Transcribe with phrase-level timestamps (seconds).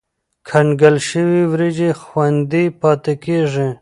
[0.49, 3.67] کنګل شوې وریجې خوندي پاتې کېږي.